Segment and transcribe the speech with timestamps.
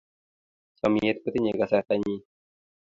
[0.77, 2.15] Chomnyet kotinyei kasartanyi.